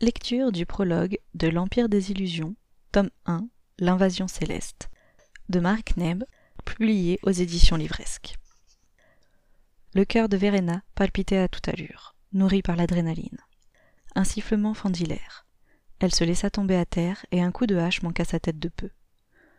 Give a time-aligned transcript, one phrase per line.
[0.00, 2.56] Lecture du prologue de L'Empire des Illusions,
[2.90, 3.46] tome 1,
[3.78, 4.90] L'invasion céleste,
[5.48, 6.24] de Mark Neb,
[6.64, 8.34] publié aux éditions livresques.
[9.94, 13.38] Le cœur de Verena palpitait à toute allure, nourri par l'adrénaline.
[14.16, 15.46] Un sifflement fendit l'air.
[16.00, 18.68] Elle se laissa tomber à terre et un coup de hache manqua sa tête de
[18.68, 18.90] peu.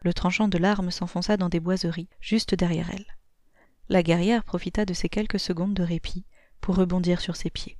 [0.01, 3.07] Le tranchant de l'arme s'enfonça dans des boiseries, juste derrière elle.
[3.87, 6.25] La guerrière profita de ces quelques secondes de répit
[6.59, 7.77] pour rebondir sur ses pieds.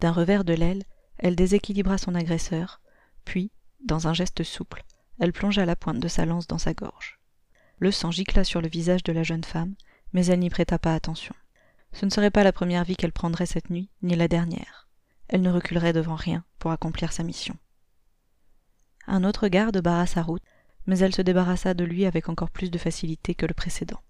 [0.00, 0.84] D'un revers de l'aile,
[1.18, 2.80] elle déséquilibra son agresseur,
[3.24, 3.50] puis,
[3.84, 4.84] dans un geste souple,
[5.18, 7.18] elle plongea la pointe de sa lance dans sa gorge.
[7.78, 9.74] Le sang gicla sur le visage de la jeune femme,
[10.12, 11.34] mais elle n'y prêta pas attention.
[11.92, 14.88] Ce ne serait pas la première vie qu'elle prendrait cette nuit, ni la dernière.
[15.28, 17.56] Elle ne reculerait devant rien pour accomplir sa mission.
[19.06, 20.42] Un autre garde barra sa route,
[20.86, 24.00] mais elle se débarrassa de lui avec encore plus de facilité que le précédent.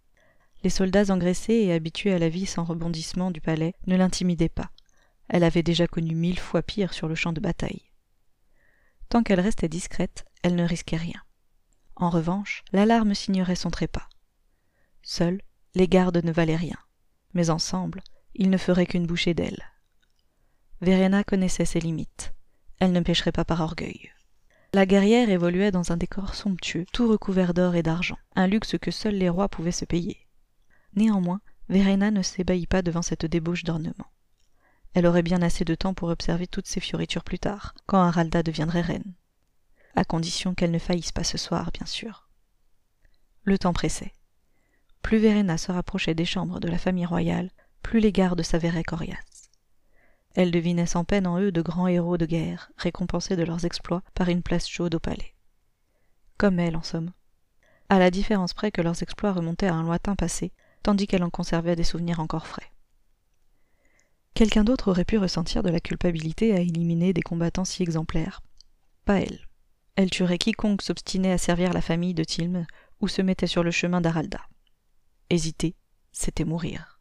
[0.64, 4.70] Les soldats engraissés et habitués à la vie sans rebondissement du palais ne l'intimidaient pas.
[5.28, 7.82] Elle avait déjà connu mille fois pire sur le champ de bataille.
[9.08, 11.20] Tant qu'elle restait discrète, elle ne risquait rien.
[11.96, 14.08] En revanche, l'alarme signerait son trépas.
[15.02, 15.40] Seuls,
[15.74, 16.78] les gardes ne valaient rien,
[17.34, 18.02] mais ensemble,
[18.34, 19.64] ils ne feraient qu'une bouchée d'ailes.
[20.80, 22.34] Verena connaissait ses limites.
[22.78, 24.10] Elle ne pêcherait pas par orgueil.
[24.74, 28.90] La guerrière évoluait dans un décor somptueux, tout recouvert d'or et d'argent, un luxe que
[28.90, 30.28] seuls les rois pouvaient se payer.
[30.94, 34.06] Néanmoins, Verena ne s'ébahit pas devant cette débauche d'ornement.
[34.94, 38.42] Elle aurait bien assez de temps pour observer toutes ces fioritures plus tard, quand Haralda
[38.42, 39.14] deviendrait reine.
[39.94, 42.28] À condition qu'elle ne faillisse pas ce soir, bien sûr.
[43.42, 44.12] Le temps pressait.
[45.02, 47.50] Plus Verena se rapprochait des chambres de la famille royale,
[47.82, 49.50] plus les gardes s'avéraient coriaces.
[50.34, 54.02] Elle devinait sans peine en eux de grands héros de guerre, récompensés de leurs exploits
[54.14, 55.34] par une place chaude au palais.
[56.36, 57.12] Comme elle, en somme.
[57.88, 60.52] À la différence près que leurs exploits remontaient à un lointain passé,
[60.82, 62.70] tandis qu'elle en conservait des souvenirs encore frais.
[64.38, 68.40] Quelqu'un d'autre aurait pu ressentir de la culpabilité à éliminer des combattants si exemplaires.
[69.04, 69.40] Pas elle.
[69.96, 72.64] Elle tuerait quiconque s'obstinait à servir la famille de Tilm
[73.00, 74.40] ou se mettait sur le chemin d'Aralda.
[75.28, 75.74] Hésiter,
[76.12, 77.00] c'était mourir.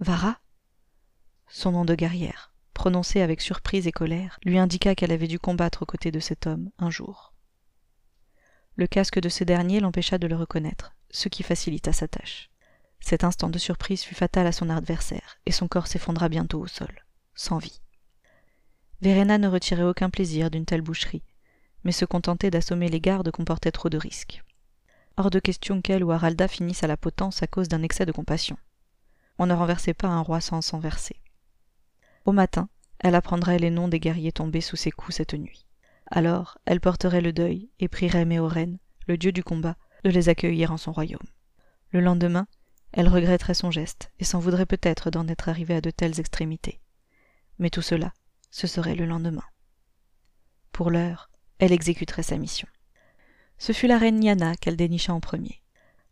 [0.00, 0.38] Vara
[1.48, 5.80] Son nom de guerrière, prononcé avec surprise et colère, lui indiqua qu'elle avait dû combattre
[5.80, 7.32] aux côtés de cet homme un jour.
[8.76, 12.50] Le casque de ce dernier l'empêcha de le reconnaître, ce qui facilita sa tâche.
[13.04, 16.66] Cet instant de surprise fut fatal à son adversaire, et son corps s'effondra bientôt au
[16.66, 17.04] sol,
[17.34, 17.82] sans vie.
[19.02, 21.22] Verena ne retirait aucun plaisir d'une telle boucherie,
[21.84, 24.42] mais se contenter d'assommer les gardes comportait trop de risques.
[25.18, 28.12] Hors de question qu'elle ou Haralda finissent à la potence à cause d'un excès de
[28.12, 28.56] compassion.
[29.38, 31.20] On ne renversait pas un roi sans s'en verser.
[32.24, 35.66] Au matin, elle apprendrait les noms des guerriers tombés sous ses coups cette nuit.
[36.10, 40.72] Alors, elle porterait le deuil et prierait Méoren, le dieu du combat, de les accueillir
[40.72, 41.20] en son royaume.
[41.90, 42.46] Le lendemain,
[42.96, 46.80] elle regretterait son geste, et s'en voudrait peut-être d'en être arrivée à de telles extrémités.
[47.58, 48.12] Mais tout cela,
[48.52, 49.42] ce serait le lendemain.
[50.70, 51.28] Pour l'heure,
[51.58, 52.68] elle exécuterait sa mission.
[53.58, 55.60] Ce fut la reine Yana qu'elle dénicha en premier.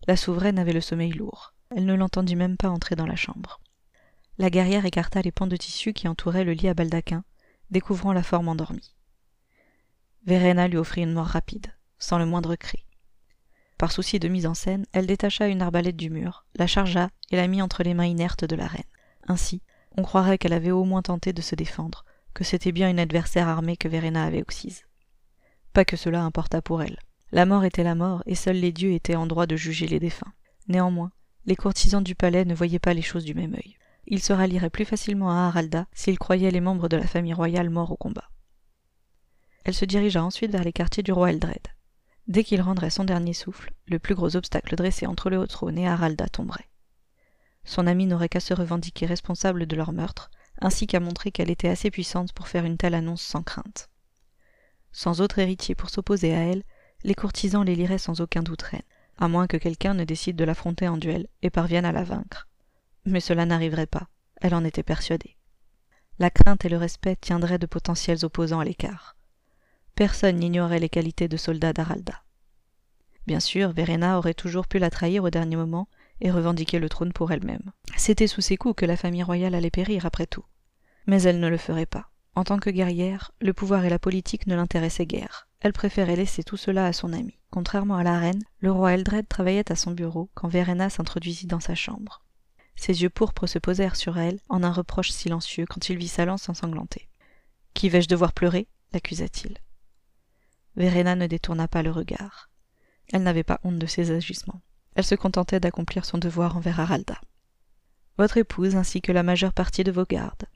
[0.08, 1.54] La souveraine avait le sommeil lourd.
[1.70, 3.60] Elle ne l'entendit même pas entrer dans la chambre.
[4.38, 7.22] La guerrière écarta les pans de tissu qui entouraient le lit à baldaquin,
[7.70, 8.96] découvrant la forme endormie.
[10.26, 11.68] Verena lui offrit une mort rapide,
[12.00, 12.84] sans le moindre cri.
[13.82, 17.36] Par souci de mise en scène, elle détacha une arbalète du mur, la chargea et
[17.36, 18.84] la mit entre les mains inertes de la reine.
[19.26, 19.60] Ainsi,
[19.96, 23.48] on croirait qu'elle avait au moins tenté de se défendre, que c'était bien une adversaire
[23.48, 24.84] armée que Verena avait oxyse.
[25.72, 26.96] Pas que cela importât pour elle.
[27.32, 29.98] La mort était la mort, et seuls les dieux étaient en droit de juger les
[29.98, 30.32] défunts.
[30.68, 31.10] Néanmoins,
[31.44, 33.74] les courtisans du palais ne voyaient pas les choses du même œil.
[34.06, 37.68] Ils se rallieraient plus facilement à Haralda s'ils croyaient les membres de la famille royale
[37.68, 38.30] morts au combat.
[39.64, 41.71] Elle se dirigea ensuite vers les quartiers du roi Eldred.
[42.32, 45.76] Dès qu'il rendrait son dernier souffle, le plus gros obstacle dressé entre le haut trône
[45.76, 46.70] et Haralda tomberait.
[47.62, 51.68] Son amie n'aurait qu'à se revendiquer responsable de leur meurtre, ainsi qu'à montrer qu'elle était
[51.68, 53.90] assez puissante pour faire une telle annonce sans crainte.
[54.92, 56.62] Sans autre héritier pour s'opposer à elle,
[57.04, 58.80] les courtisans l'éliraient sans aucun doute reine,
[59.18, 62.48] à moins que quelqu'un ne décide de l'affronter en duel et parvienne à la vaincre.
[63.04, 64.08] Mais cela n'arriverait pas,
[64.40, 65.36] elle en était persuadée.
[66.18, 69.18] La crainte et le respect tiendraient de potentiels opposants à l'écart.
[69.94, 72.22] Personne n'ignorait les qualités de soldat d'Aralda.
[73.26, 75.88] Bien sûr, Verena aurait toujours pu la trahir au dernier moment
[76.20, 77.72] et revendiquer le trône pour elle-même.
[77.96, 80.44] C'était sous ses coups que la famille royale allait périr après tout.
[81.06, 82.10] Mais elle ne le ferait pas.
[82.34, 85.48] En tant que guerrière, le pouvoir et la politique ne l'intéressaient guère.
[85.60, 87.38] Elle préférait laisser tout cela à son ami.
[87.50, 91.60] Contrairement à la reine, le roi Eldred travaillait à son bureau quand Verena s'introduisit dans
[91.60, 92.22] sa chambre.
[92.74, 96.24] Ses yeux pourpres se posèrent sur elle en un reproche silencieux quand il vit sa
[96.24, 97.08] lance ensanglantée.
[97.74, 98.66] Qui vais-je devoir pleurer?
[98.92, 99.58] l'accusa-t-il.
[100.76, 102.50] Verena ne détourna pas le regard.
[103.12, 104.62] Elle n'avait pas honte de ses agissements.
[104.94, 107.20] Elle se contentait d'accomplir son devoir envers Haralda.
[108.18, 110.46] Votre épouse ainsi que la majeure partie de vos gardes.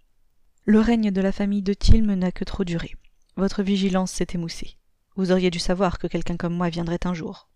[0.65, 2.97] Le règne de la famille de Tilm n'a que trop duré.
[3.37, 4.77] Votre vigilance s'est émoussée.
[5.15, 7.49] Vous auriez dû savoir que quelqu'un comme moi viendrait un jour.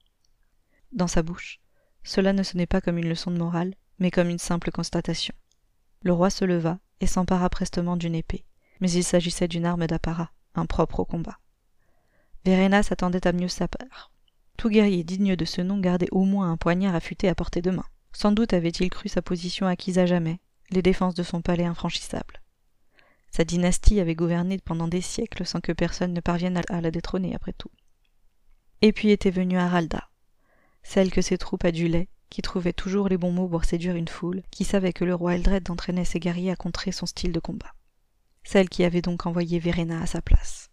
[0.93, 1.61] Dans sa bouche,
[2.05, 5.35] cela ne sonnait pas comme une leçon de morale, mais comme une simple constatation.
[6.03, 8.45] Le roi se leva et s'empara prestement d'une épée,
[8.81, 11.40] mais il s'agissait d'une arme d'apparat, impropre au combat.
[12.45, 14.11] Verena s'attendait à mieux sa part.
[14.57, 17.71] Tout guerrier digne de ce nom gardait au moins un poignard affûté à portée de
[17.71, 17.87] main.
[18.13, 20.41] Sans doute avait-il cru sa position acquise à jamais,
[20.71, 22.41] les défenses de son palais infranchissables.
[23.31, 27.35] Sa dynastie avait gouverné pendant des siècles sans que personne ne parvienne à la détrôner
[27.35, 27.71] après tout.
[28.83, 30.11] Et puis était venue Haralda,
[30.83, 34.43] celle que ses troupes adulaient, qui trouvait toujours les bons mots pour séduire une foule,
[34.51, 37.75] qui savait que le roi Eldred entraînait ses guerriers à contrer son style de combat.
[38.45, 40.70] Celle qui avait donc envoyé Verena à sa place.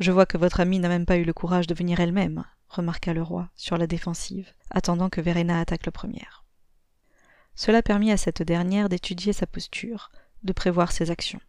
[0.00, 3.12] Je vois que votre amie n'a même pas eu le courage de venir elle-même, remarqua
[3.12, 6.46] le roi, sur la défensive, attendant que Verena attaque le première.
[7.54, 10.10] Cela permit à cette dernière d'étudier sa posture,
[10.42, 11.40] de prévoir ses actions.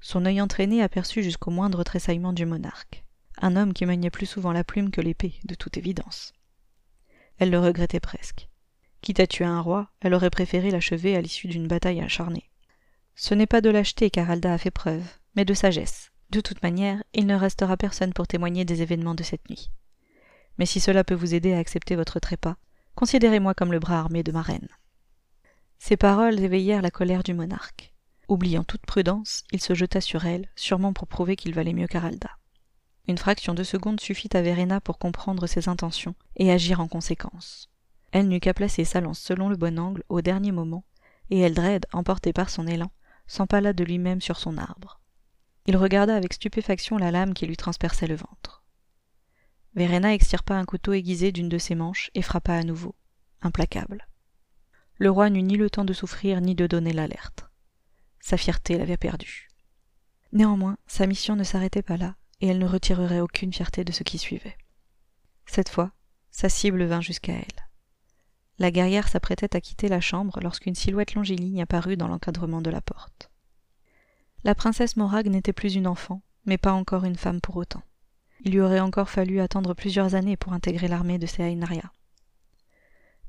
[0.00, 3.04] Son œil entraîné aperçut jusqu'au moindre tressaillement du monarque,
[3.42, 6.32] un homme qui maniait plus souvent la plume que l'épée, de toute évidence.
[7.38, 8.48] Elle le regrettait presque.
[9.00, 12.48] Quitte à tuer un roi, elle aurait préféré l'achever à l'issue d'une bataille acharnée.
[13.16, 15.04] Ce n'est pas de lâcheté qu'Aralda a fait preuve,
[15.34, 16.09] mais de sagesse.
[16.30, 19.70] De toute manière, il ne restera personne pour témoigner des événements de cette nuit.
[20.58, 22.56] Mais si cela peut vous aider à accepter votre trépas,
[22.94, 24.68] considérez-moi comme le bras armé de ma reine.
[25.78, 27.92] Ces paroles éveillèrent la colère du monarque.
[28.28, 32.30] Oubliant toute prudence, il se jeta sur elle, sûrement pour prouver qu'il valait mieux qu'Aralda.
[33.08, 37.70] Une fraction de seconde suffit à Verena pour comprendre ses intentions et agir en conséquence.
[38.12, 40.84] Elle n'eut qu'à placer sa lance selon le bon angle au dernier moment,
[41.30, 42.92] et Eldred, emporté par son élan,
[43.26, 44.99] s'empala de lui-même sur son arbre.
[45.66, 48.64] Il regarda avec stupéfaction la lame qui lui transperçait le ventre.
[49.74, 52.94] Verena extirpa un couteau aiguisé d'une de ses manches et frappa à nouveau,
[53.42, 54.06] implacable.
[54.96, 57.48] Le roi n'eut ni le temps de souffrir ni de donner l'alerte.
[58.20, 59.48] Sa fierté l'avait perdu.
[60.32, 64.02] Néanmoins, sa mission ne s'arrêtait pas là, et elle ne retirerait aucune fierté de ce
[64.02, 64.56] qui suivait.
[65.46, 65.92] Cette fois,
[66.30, 67.68] sa cible vint jusqu'à elle.
[68.58, 72.82] La guerrière s'apprêtait à quitter la chambre lorsqu'une silhouette longiligne apparut dans l'encadrement de la
[72.82, 73.29] porte.
[74.44, 77.82] La princesse Morag n'était plus une enfant, mais pas encore une femme pour autant.
[78.44, 81.92] Il lui aurait encore fallu attendre plusieurs années pour intégrer l'armée de Seainaria.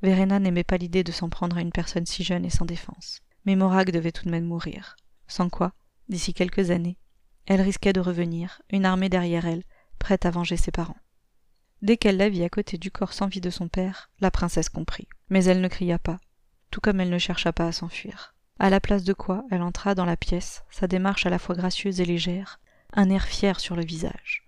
[0.02, 3.22] Verena n'aimait pas l'idée de s'en prendre à une personne si jeune et sans défense
[3.46, 4.96] mais Morag devait tout de même mourir,
[5.28, 5.74] sans quoi,
[6.10, 6.98] d'ici quelques années,
[7.46, 9.64] elle risquait de revenir, une armée derrière elle,
[10.00, 10.98] prête à venger ses parents.
[11.82, 14.70] Dès qu'elle la vit à côté du corps sans vie de son père, la princesse
[14.70, 15.08] comprit.
[15.30, 16.20] Mais elle ne cria pas,
[16.70, 18.36] tout comme elle ne chercha pas à s'enfuir.
[18.62, 21.56] À la place de quoi, elle entra dans la pièce, sa démarche à la fois
[21.56, 22.60] gracieuse et légère,
[22.94, 24.46] un air fier sur le visage.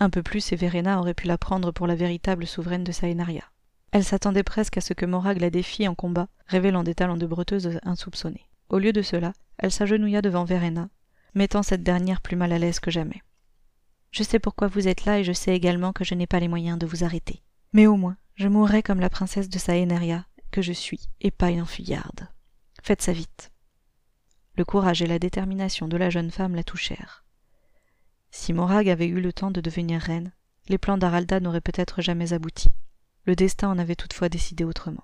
[0.00, 3.44] Un peu plus et Verena aurait pu la prendre pour la véritable souveraine de Saenaria.
[3.92, 7.24] Elle s'attendait presque à ce que Morag la défie en combat, révélant des talents de
[7.24, 8.48] breteuse insoupçonnés.
[8.68, 10.88] Au lieu de cela, elle s'agenouilla devant Verena,
[11.36, 13.22] mettant cette dernière plus mal à l'aise que jamais.
[14.10, 16.48] Je sais pourquoi vous êtes là et je sais également que je n'ai pas les
[16.48, 17.44] moyens de vous arrêter.
[17.72, 21.50] Mais au moins, je mourrai comme la princesse de Saenaria que je suis, et pas
[21.50, 22.26] une enfuyarde.
[22.86, 23.50] Faites ça vite.
[24.54, 27.24] Le courage et la détermination de la jeune femme la touchèrent.
[28.30, 30.30] Si Morag avait eu le temps de devenir reine,
[30.68, 32.68] les plans d'Aralda n'auraient peut-être jamais abouti.
[33.24, 35.02] Le destin en avait toutefois décidé autrement.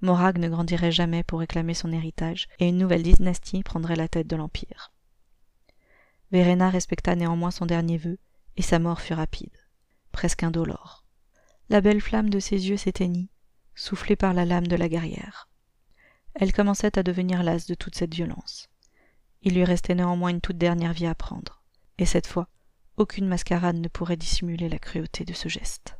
[0.00, 4.26] Morag ne grandirait jamais pour réclamer son héritage, et une nouvelle dynastie prendrait la tête
[4.26, 4.94] de l'Empire.
[6.32, 8.16] Verena respecta néanmoins son dernier vœu,
[8.56, 9.58] et sa mort fut rapide,
[10.10, 11.04] presque indolore.
[11.68, 13.28] La belle flamme de ses yeux s'éteignit,
[13.74, 15.47] soufflée par la lame de la guerrière.
[16.40, 18.68] Elle commençait à devenir lasse de toute cette violence.
[19.42, 21.64] Il lui restait néanmoins une toute dernière vie à prendre,
[21.98, 22.48] et cette fois,
[22.96, 25.97] aucune mascarade ne pourrait dissimuler la cruauté de ce geste.